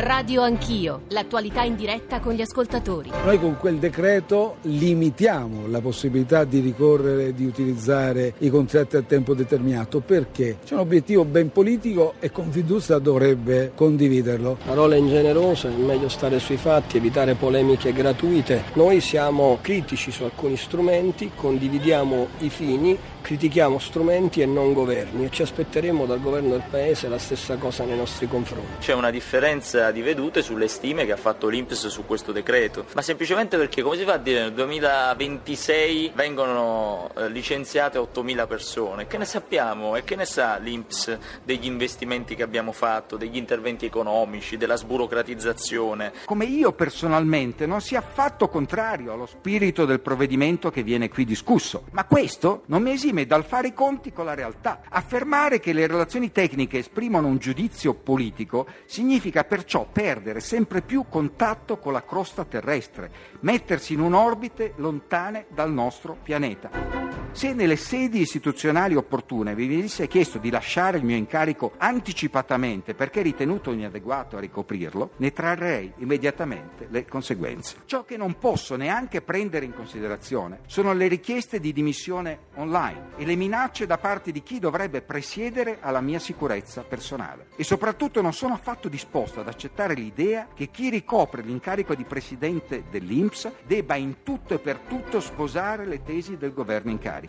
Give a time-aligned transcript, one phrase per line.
[0.00, 3.10] Radio Anch'io, l'attualità in diretta con gli ascoltatori.
[3.22, 9.34] Noi con quel decreto limitiamo la possibilità di ricorrere, di utilizzare i contratti a tempo
[9.34, 14.56] determinato perché c'è un obiettivo ben politico e Confindustria dovrebbe condividerlo.
[14.64, 18.64] Parole ingenerose, è meglio stare sui fatti, evitare polemiche gratuite.
[18.74, 22.98] Noi siamo critici su alcuni strumenti, condividiamo i fini,
[23.30, 27.84] critichiamo strumenti e non governi e ci aspetteremo dal governo del Paese la stessa cosa
[27.84, 28.78] nei nostri confronti.
[28.80, 33.02] C'è una differenza di vedute sulle stime che ha fatto l'Inps su questo decreto, ma
[33.02, 39.06] semplicemente perché come si fa a dire nel 2026 vengono eh, licenziate 8.000 persone?
[39.06, 43.86] Che ne sappiamo e che ne sa l'Inps degli investimenti che abbiamo fatto, degli interventi
[43.86, 46.14] economici, della sburocratizzazione?
[46.24, 51.84] Come io personalmente non sia affatto contrario allo spirito del provvedimento che viene qui discusso,
[51.92, 54.80] ma questo non mi esime dal fare i conti con la realtà.
[54.88, 61.78] Affermare che le relazioni tecniche esprimono un giudizio politico significa perciò perdere sempre più contatto
[61.78, 63.10] con la crosta terrestre,
[63.40, 67.19] mettersi in un'orbite lontane dal nostro pianeta.
[67.32, 73.22] Se nelle sedi istituzionali opportune vi venisse chiesto di lasciare il mio incarico anticipatamente perché
[73.22, 77.76] ritenuto inadeguato a ricoprirlo, ne trarrei immediatamente le conseguenze.
[77.86, 83.24] Ciò che non posso neanche prendere in considerazione sono le richieste di dimissione online e
[83.24, 87.46] le minacce da parte di chi dovrebbe presiedere alla mia sicurezza personale.
[87.54, 92.84] E soprattutto non sono affatto disposto ad accettare l'idea che chi ricopre l'incarico di presidente
[92.90, 97.19] dell'INPS debba in tutto e per tutto sposare le tesi del governo in carica.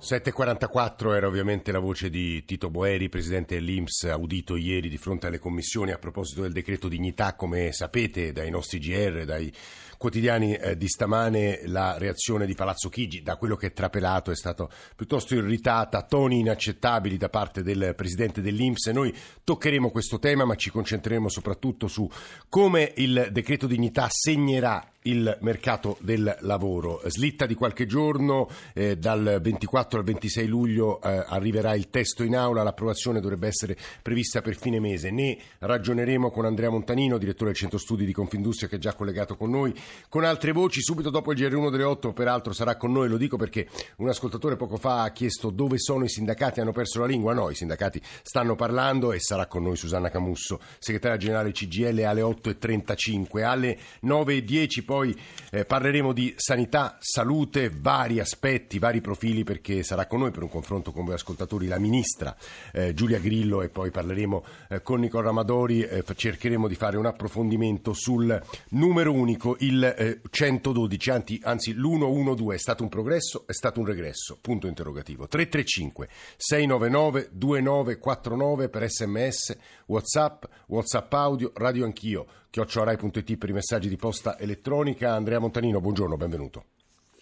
[0.00, 5.38] 7.44 era ovviamente la voce di Tito Boeri, presidente dell'Inps, audito ieri di fronte alle
[5.38, 7.34] commissioni a proposito del decreto dignità.
[7.34, 9.52] Come sapete dai nostri GR, dai
[9.96, 14.36] quotidiani eh, di stamane, la reazione di Palazzo Chigi, da quello che è trapelato, è
[14.36, 18.86] stata piuttosto irritata, toni inaccettabili da parte del presidente dell'Inps.
[18.88, 22.08] Noi toccheremo questo tema, ma ci concentreremo soprattutto su
[22.48, 27.00] come il decreto dignità segnerà il mercato del lavoro.
[27.06, 32.36] Slitta di qualche giorno, eh, dal 24 al 26 luglio eh, arriverà il testo in
[32.36, 35.10] aula, l'approvazione dovrebbe essere prevista per fine mese.
[35.10, 39.36] Ne ragioneremo con Andrea Montanino, direttore del centro studi di Confindustria che è già collegato
[39.36, 39.74] con noi,
[40.08, 40.82] con altre voci.
[40.82, 44.56] Subito dopo il GR1 delle 8, peraltro sarà con noi, lo dico perché un ascoltatore
[44.56, 48.00] poco fa ha chiesto dove sono i sindacati, hanno perso la lingua, no, i sindacati
[48.22, 54.84] stanno parlando e sarà con noi Susanna Camusso, segretaria generale CGL alle 8.35, alle 9.10
[54.88, 55.14] poi
[55.50, 60.48] eh, parleremo di sanità, salute, vari aspetti, vari profili perché sarà con noi per un
[60.48, 62.34] confronto con voi ascoltatori la ministra
[62.72, 67.04] eh, Giulia Grillo e poi parleremo eh, con Nicola Amadori, eh, cercheremo di fare un
[67.04, 73.52] approfondimento sul numero unico, il 112, eh, anzi, anzi l'112 è stato un progresso, è
[73.52, 75.28] stato un regresso, punto interrogativo.
[75.28, 79.54] 335 699 2949 per sms,
[79.84, 85.12] whatsapp, whatsapp audio, radio anch'io chiocciorai.it per i messaggi di posta elettronica.
[85.12, 86.64] Andrea Montanino, buongiorno, benvenuto.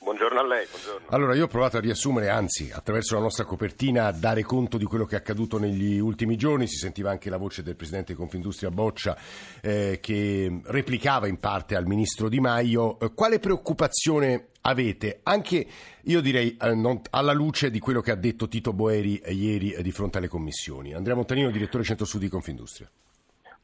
[0.07, 0.67] Buongiorno a lei.
[0.71, 1.09] Buongiorno.
[1.09, 4.85] Allora, io ho provato a riassumere, anzi, attraverso la nostra copertina, a dare conto di
[4.85, 6.69] quello che è accaduto negli ultimi giorni.
[6.69, 9.19] Si sentiva anche la voce del presidente di Confindustria Boccia
[9.61, 13.01] eh, che replicava in parte al ministro Di Maio.
[13.01, 15.67] Eh, quale preoccupazione avete, anche
[16.03, 19.73] io direi eh, non, alla luce di quello che ha detto Tito Boeri eh, ieri
[19.73, 20.95] eh, di fronte alle commissioni?
[20.95, 22.89] Andrea Montanino, direttore Centro Studi di Confindustria.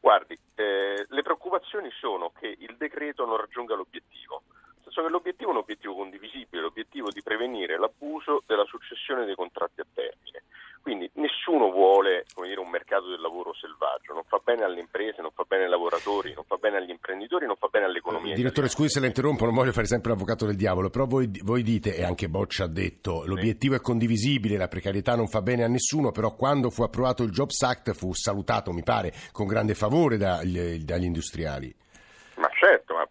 [0.03, 4.43] Guardi, eh, le preoccupazioni sono che il decreto non raggiunga l'obiettivo.
[4.83, 9.35] Nel senso che l'obiettivo è un obiettivo condivisibile, l'obiettivo di prevenire l'abuso della successione dei
[9.35, 10.43] contratti a termine.
[10.83, 15.31] Quindi nessuno vuole dire, un mercato del lavoro selvaggio, non fa bene alle imprese, non
[15.31, 18.35] fa bene ai lavoratori, non fa bene agli imprenditori, non fa bene all'economia.
[18.35, 21.63] Direttore, scusi se la interrompo, non voglio fare sempre l'avvocato del diavolo, però voi, voi
[21.63, 23.79] dite, e anche Boccia ha detto, l'obiettivo sì.
[23.79, 27.61] è condivisibile, la precarietà non fa bene a nessuno, però quando fu approvato il Jobs
[27.61, 31.73] Act fu salutato, mi pare, con grande favore dagli, dagli industriali.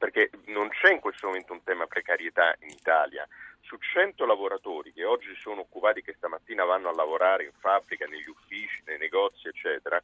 [0.02, 3.24] Perché non c'è in questo momento un tema precarietà in Italia
[3.60, 8.26] su 100 lavoratori che oggi sono occupati, che stamattina vanno a lavorare in fabbrica, negli
[8.26, 10.02] uffici, nei negozi, eccetera,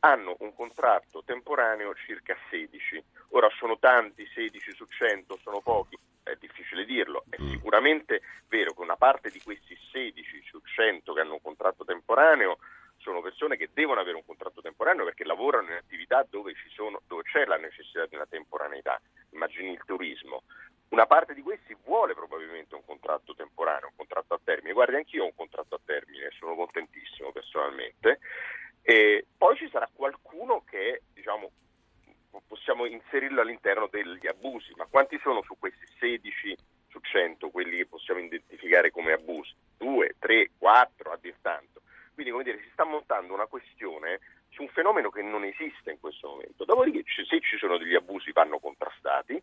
[0.00, 3.02] hanno un contratto temporaneo circa 16.
[3.30, 7.24] Ora sono tanti, 16 su 100, sono pochi, è difficile dirlo.
[7.30, 7.48] È mm.
[7.48, 12.58] sicuramente vero che una parte di questi 16 su 100 che hanno un contratto temporaneo
[12.98, 15.76] sono persone che devono avere un contratto temporaneo perché lavorano in
[16.08, 19.00] attività dove, sono, dove c'è la necessità di una temporaneità.
[19.30, 20.42] Immagini il turismo.
[20.88, 24.72] Una parte di questi vuole probabilmente un contratto temporaneo, un contratto a termine.
[24.72, 28.20] Guardi, anch'io ho un contratto a termine, sono contentissimo personalmente.
[28.82, 31.50] E poi ci sarà qualcuno che, diciamo,
[32.46, 36.56] possiamo inserirlo all'interno degli abusi, ma quanti sono su questi 16
[36.88, 39.52] su 100 quelli che possiamo identificare come abusi?
[39.76, 41.82] 2, 3, 4 a dir tanto.
[42.14, 44.20] Quindi, come dire, si sta montando una questione
[44.58, 46.64] su un fenomeno che non esiste in questo momento.
[46.64, 49.40] Dopodiché se ci sono degli abusi vanno contrastati,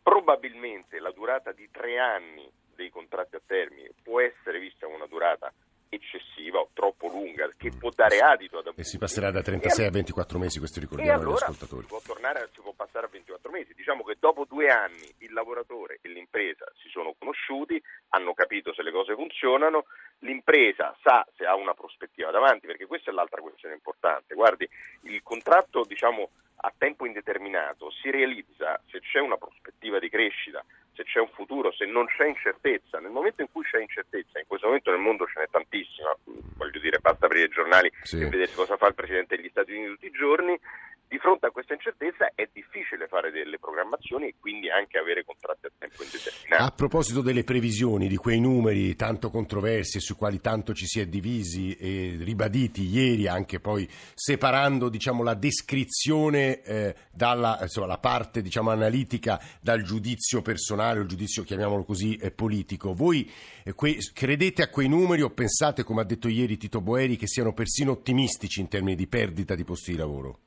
[0.00, 5.06] probabilmente la durata di tre anni dei contratti a termine può essere vista come una
[5.06, 5.52] durata
[5.88, 8.67] eccessiva o troppo lunga che può dare adito ad abusi.
[8.78, 11.82] E si passerà da 36 a 24 mesi, questo ricordiamo allora agli ascoltatori.
[11.82, 13.74] Si può, tornare, si può passare a 24 mesi.
[13.74, 18.84] Diciamo che dopo due anni il lavoratore e l'impresa si sono conosciuti, hanno capito se
[18.84, 19.86] le cose funzionano,
[20.20, 24.36] l'impresa sa se ha una prospettiva davanti, perché questa è l'altra questione importante.
[24.36, 24.68] Guardi,
[25.10, 26.30] il contratto diciamo,
[26.60, 30.64] a tempo indeterminato si realizza se c'è una prospettiva di crescita,
[30.94, 32.98] se c'è un futuro, se non c'è incertezza.
[32.98, 36.10] Nel momento in cui c'è incertezza, in questo momento nel mondo ce n'è tantissima,
[36.56, 38.20] voglio dire, basta aprire i giornali Sì.
[38.20, 40.58] e vedere cosa fa il Presidente degli Stati Uniti tutti i giorni,
[41.06, 43.58] di fronte a questa incertezza è difficile fare delle
[43.88, 46.62] programmazioni e quindi anche avere contratti a tempo indeterminato.
[46.62, 51.00] A proposito delle previsioni, di quei numeri tanto controversi e sui quali tanto ci si
[51.00, 58.42] è divisi e ribaditi ieri, anche poi separando diciamo, la descrizione eh, dalla insomma, parte
[58.42, 62.92] diciamo, analitica dal giudizio personale o giudizio, chiamiamolo così, eh, politico.
[62.94, 63.30] Voi
[63.64, 67.26] eh, que- credete a quei numeri o pensate, come ha detto ieri Tito Boeri, che
[67.26, 70.40] siano persino ottimistici in termini di perdita di posti di lavoro?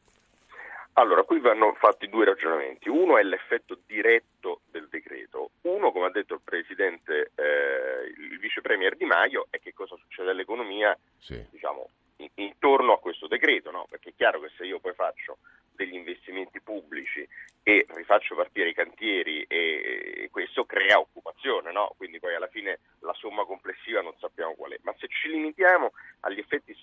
[0.94, 2.90] Allora, qui vanno fatti due ragionamenti.
[2.90, 5.52] Uno è l'effetto diretto del decreto.
[5.62, 9.96] Uno, come ha detto il Presidente, eh, il Vice Premier Di Maio, è che cosa
[9.96, 11.44] succede all'economia Sì.
[11.50, 13.88] diciamo, in- intorno a questo decreto, no?
[13.90, 15.38] perché è chiaro che se io poi faccio
[15.74, 17.28] degli investimenti pubblici
[17.64, 21.94] e rifaccio partire i cantieri e, e questo crea occupazione, no?
[21.98, 25.92] quindi poi alla fine la somma complessiva non sappiamo qual è, ma se ci limitiamo
[26.22, 26.74] agli effetti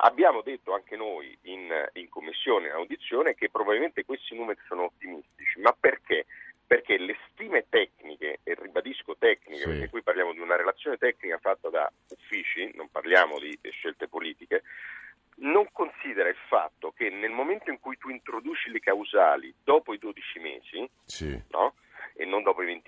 [0.00, 5.60] abbiamo detto anche noi in, in commissione, in audizione, che probabilmente questi numeri sono ottimistici,
[5.60, 6.26] ma perché?
[6.66, 9.68] Perché le stime tecniche, e ribadisco tecniche, Sì.
[9.68, 14.62] perché qui parliamo di una relazione tecnica fatta da uffici, non parliamo di scelte politiche,
[15.40, 19.98] non considera il fatto che nel momento in cui tu introduci le causali dopo i
[19.98, 21.40] 12 mesi, Sì.
[21.50, 21.74] no?
[22.14, 22.87] e non dopo i 24,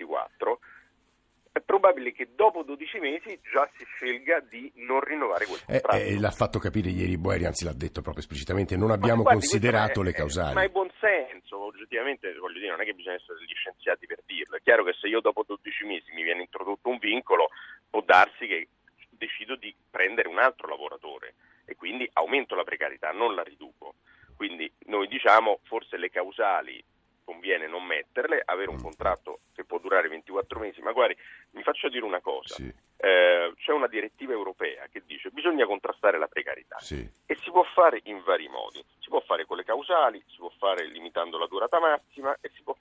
[2.11, 6.03] probabile che dopo 12 mesi già si scelga di non rinnovare quel Eh, contratto.
[6.03, 10.01] eh, l'ha fatto capire ieri Boeri, anzi l'ha detto proprio esplicitamente, non abbiamo guardi, considerato
[10.01, 10.53] è- le causali.
[10.55, 14.19] Ma è buon senso, oggettivamente, voglio dire, non è che bisogna essere degli scienziati per
[14.25, 14.57] dirlo.
[14.57, 17.49] È chiaro che se io dopo 12 mesi mi viene introdotto un vincolo,
[17.89, 18.67] può darsi che
[19.09, 21.35] decido di prendere un altro lavoratore
[21.65, 23.95] e quindi aumento la precarietà, non la riduco.
[24.35, 26.83] Quindi noi diciamo forse le causali
[27.23, 28.81] conviene non metterle, avere un Mm.
[28.83, 31.15] contratto che può durare 24 mesi, ma guardi,
[31.51, 32.73] mi faccio dire una cosa, Sì,
[33.03, 36.97] Eh, c'è una direttiva europea che dice che bisogna contrastare la precarietà sì.
[37.25, 38.79] e si può fare in vari modi.
[38.99, 42.61] Si può fare con le causali, si può fare limitando la durata massima e si
[42.61, 42.75] può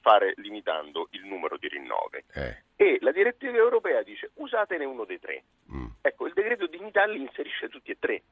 [0.00, 2.22] fare limitando il numero di rinnovi.
[2.34, 5.42] Eh, E la direttiva europea dice usatene uno dei tre.
[5.72, 5.86] mm.
[6.02, 8.22] Ecco, il decreto dignità li inserisce tutti e tre.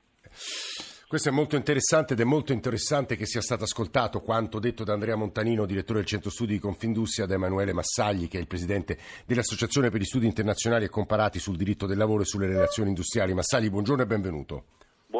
[1.15, 4.95] Questo è molto interessante ed è molto interessante che sia stato ascoltato quanto detto da
[4.95, 8.99] Andrea Montanino, direttore del Centro Studi di Confindustria, da Emanuele Massagli, che è il presidente
[9.25, 13.33] dell'Associazione per gli Studi Internazionali e Comparati sul diritto del lavoro e sulle relazioni industriali.
[13.33, 14.65] Massagli, buongiorno e benvenuto.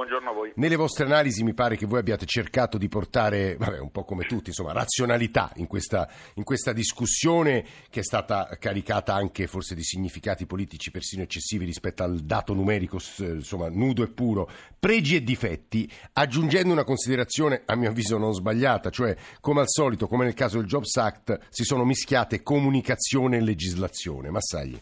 [0.05, 0.53] Buongiorno a voi.
[0.57, 4.27] Nelle vostre analisi mi pare che voi abbiate cercato di portare, vabbè, un po' come
[4.27, 9.83] tutti, insomma, razionalità in questa, in questa discussione che è stata caricata anche forse di
[9.83, 14.47] significati politici persino eccessivi rispetto al dato numerico, insomma, nudo e puro,
[14.79, 20.07] pregi e difetti, aggiungendo una considerazione a mio avviso non sbagliata, cioè come al solito,
[20.07, 24.29] come nel caso del Jobs Act, si sono mischiate comunicazione e legislazione.
[24.29, 24.79] Massagli.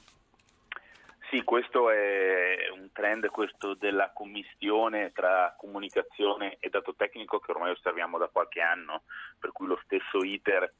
[1.31, 7.71] Sì, questo è un trend questo della commistione tra comunicazione e dato tecnico che ormai
[7.73, 9.03] osserviamo da qualche anno,
[9.39, 10.73] per cui lo stesso iter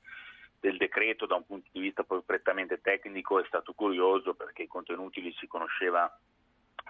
[0.61, 5.21] del decreto da un punto di vista prettamente tecnico è stato curioso perché i contenuti
[5.21, 6.09] li si conosceva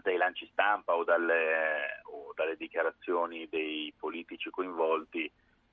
[0.02, 5.30] dai lanci stampa o dalle, o dalle dichiarazioni dei politici coinvolti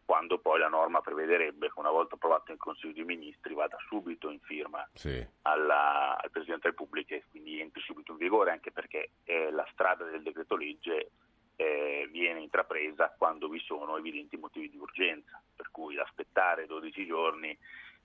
[0.10, 4.32] quando poi la norma prevederebbe che una volta approvato in Consiglio dei Ministri vada subito
[4.32, 5.24] in firma Sì.
[5.44, 9.68] alla- al Presidente della Repubblica e quindi entri subito in vigore anche perché eh, la
[9.72, 11.12] strada del decreto legge
[11.58, 17.56] eh, viene intrapresa quando vi sono evidenti motivi di urgenza, per cui aspettare 12 giorni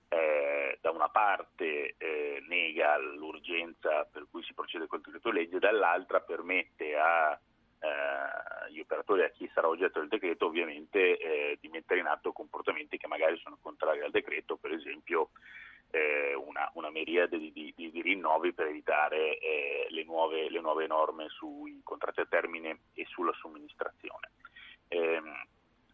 [0.09, 6.19] eh, da una parte eh, nega l'urgenza per cui si procede col decreto legge, dall'altra
[6.19, 7.39] permette a
[7.79, 12.31] eh, gli operatori a chi sarà oggetto del decreto ovviamente eh, di mettere in atto
[12.31, 15.29] comportamenti che magari sono contrari al decreto, per esempio
[15.91, 20.87] eh, una, una miriade di, di- di rinnovi per evitare eh, le, nuove, le nuove
[20.87, 24.31] norme sui contratti a termine e sulla somministrazione.
[24.89, 25.33] Ehm,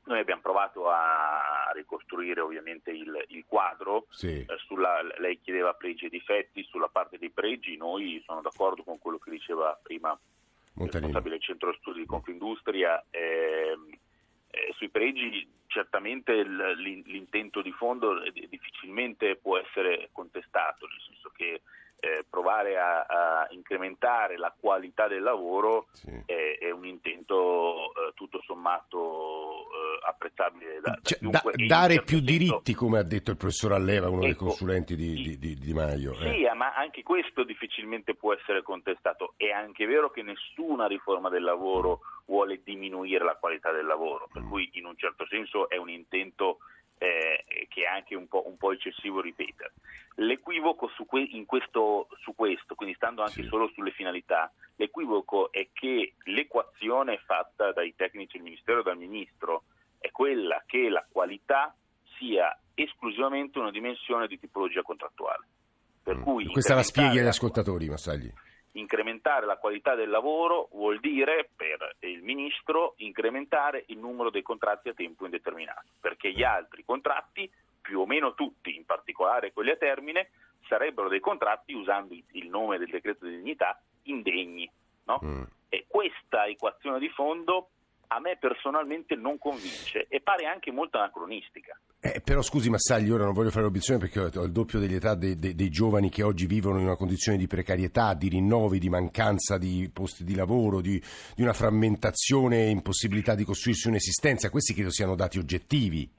[0.03, 4.39] noi abbiamo provato a ricostruire ovviamente il, il quadro, Sì.
[4.39, 8.97] eh, sulla- lei chiedeva pregi e difetti, sulla parte dei pregi noi sono d'accordo con
[8.97, 10.17] quello che diceva prima
[10.85, 13.03] responsabile del centro studi di Confindustria.
[13.09, 13.77] Eh,
[14.51, 21.61] eh, sui pregi certamente l'intento di fondo difficilmente può essere contestato, nel senso che
[22.01, 26.09] eh, provare a, a, incrementare la qualità del lavoro sì.
[26.25, 27.90] è, è, un intento
[28.21, 33.31] tutto sommato eh, apprezzabile da, cioè, da, dare certo più senso, diritti come ha detto
[33.31, 36.53] il professor Alleva uno ecco, dei consulenti di, di, di, di Maio sì eh.
[36.53, 42.01] ma anche questo difficilmente può essere contestato è anche vero che nessuna riforma del lavoro
[42.25, 44.49] vuole diminuire la qualità del lavoro per mm.
[44.49, 46.59] cui in un certo senso è un intento
[47.01, 49.73] eh, che è anche un po', un po eccessivo ripetere.
[50.17, 53.47] L'equivoco su, que- questo, su, questo, quindi stando anche sì.
[53.47, 59.63] solo sulle finalità, l'equivoco è che l'equazione fatta dai tecnici del Ministero e dal Ministro
[59.97, 61.75] è quella che la qualità
[62.19, 65.47] sia esclusivamente una dimensione di tipologia contrattuale.
[66.03, 66.21] Per mm.
[66.21, 68.31] cui Questa la spieghi agli ascoltatori, Massagli
[68.73, 74.89] incrementare la qualità del lavoro vuol dire per il ministro incrementare il numero dei contratti
[74.89, 77.49] a tempo indeterminato, perché gli altri contratti,
[77.81, 80.29] più o meno tutti, in particolare quelli a termine,
[80.67, 84.69] sarebbero dei contratti usando il nome del decreto di dignità indegni.
[85.05, 85.19] No?
[85.23, 85.43] Mm.
[85.69, 87.69] E questa equazione di fondo
[88.13, 91.79] a me personalmente non convince e pare anche molto anacronistica.
[92.01, 95.35] Eh, però scusi Massagli, ora non voglio fare obiezione perché ho il doppio dell'età dei,
[95.35, 99.57] dei, dei, giovani che oggi vivono in una condizione di precarietà, di rinnovi, di mancanza
[99.57, 101.01] di posti di lavoro, di,
[101.35, 104.49] di una frammentazione, impossibilità di costruirsi un'esistenza.
[104.49, 106.09] Questi credo siano dati oggettivi.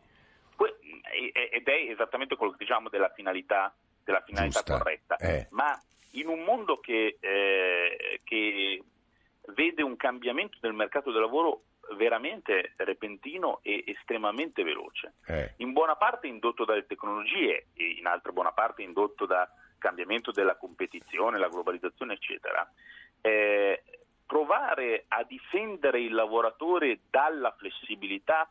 [1.35, 3.73] Ed è esattamente quello che diciamo della finalità,
[4.03, 5.17] della finalità corretta.
[5.17, 5.47] Eh.
[5.51, 5.79] Ma
[6.13, 8.83] in un mondo che, eh, che
[9.55, 11.63] vede un cambiamento del mercato del lavoro
[11.95, 15.55] veramente repentino e estremamente veloce, eh.
[15.59, 20.57] in buona parte indotto dalle tecnologie e in altra buona parte indotto da cambiamento della
[20.57, 22.71] competizione, la globalizzazione, eccetera.
[23.21, 23.83] Eh,
[24.27, 28.49] provare a difendere il lavoratore dalla flessibilità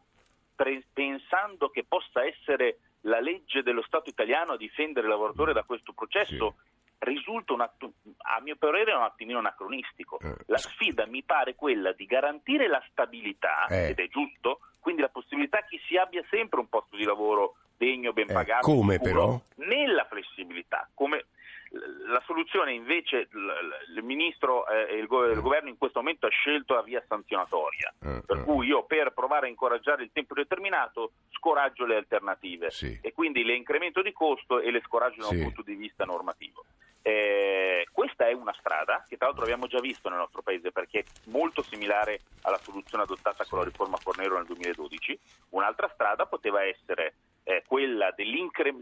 [0.56, 5.64] pre- pensando che possa essere la legge dello Stato italiano a difendere il lavoratore da
[5.64, 6.70] questo processo sì
[7.02, 10.20] risulta un atto, a mio parere un attimino anacronistico.
[10.20, 10.36] Eh.
[10.48, 13.90] La sfida mi pare quella di garantire la stabilità, eh.
[13.90, 18.14] ed è giusto, quindi la possibilità che si abbia sempre un posto di lavoro degno,
[18.14, 18.34] ben eh.
[18.34, 19.12] pagato, come sicuro,
[19.56, 19.68] però?
[19.68, 21.26] nella flessibilità, come
[21.72, 27.02] la soluzione invece il ministro e il, governo in questo momento ha scelto la via
[27.08, 27.94] sanzionatoria,
[28.26, 33.00] per cui io per provare a incoraggiare il tempo determinato scoraggio le alternative sì.
[33.02, 36.66] e quindi le incremento di costo e le scoraggio da un punto di vista normativo.
[37.04, 41.00] Eh, questa è una strada che tra l'altro abbiamo già visto nel nostro paese perché
[41.00, 45.20] è molto similare alla soluzione adottata con la riforma Fornero nel 2012.
[45.50, 48.24] Un'altra strada poteva essere eh, quella di,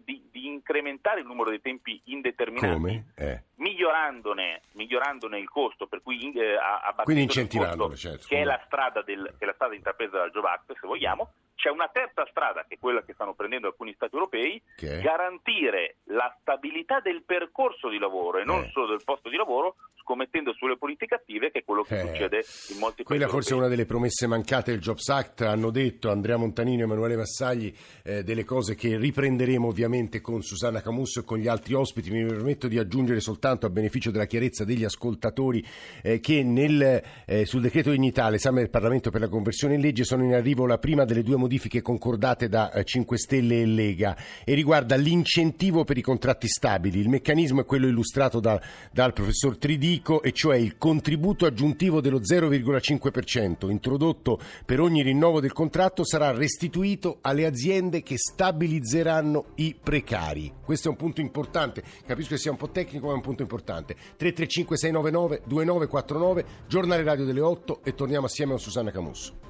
[0.03, 3.43] di, incrementare il numero dei tempi indeterminati, eh.
[3.55, 6.57] migliorandone, migliorandone, il costo, per cui in, eh,
[7.03, 8.25] Quindi incentivandolo, certo.
[8.27, 11.31] che, è la strada del, che è la strada intrapresa dal Job Act, se vogliamo,
[11.59, 15.01] c'è una terza strada, che è quella che stanno prendendo alcuni Stati europei, che...
[15.01, 18.69] garantire la stabilità del percorso di lavoro e non eh.
[18.71, 22.07] solo del posto di lavoro, scommettendo sulle politiche attive, che è quello che eh.
[22.07, 22.37] succede
[22.69, 23.03] in molti paesi.
[23.03, 26.83] Quella forse è una delle promesse mancate del Jobs Act, hanno detto Andrea Montanini e
[26.83, 31.73] Emanuele Massagli, eh, delle cose che riprenderemo ovviamente con Susanna Camusso e con gli altri
[31.73, 32.09] ospiti.
[32.09, 35.61] Mi permetto di aggiungere soltanto a beneficio della chiarezza degli ascoltatori
[36.01, 40.05] eh, che nel, eh, sul decreto dignità, l'esame del Parlamento per la conversione in legge,
[40.05, 43.65] sono in arrivo la prima delle due modifiche modifiche concordate da 5 eh, Stelle e
[43.65, 46.99] Lega e riguarda l'incentivo per i contratti stabili.
[46.99, 52.19] Il meccanismo è quello illustrato da, dal professor Tridico e cioè il contributo aggiuntivo dello
[52.19, 60.53] 0,5% introdotto per ogni rinnovo del contratto sarà restituito alle aziende che stabilizzeranno i precari.
[60.63, 63.41] Questo è un punto importante, capisco che sia un po' tecnico ma è un punto
[63.41, 63.95] importante.
[63.95, 69.47] 335 699 2949, giornale radio delle 8 e torniamo assieme a Susanna Camusso.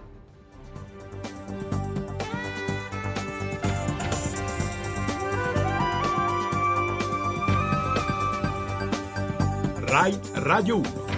[9.90, 11.09] Rai Radio 1.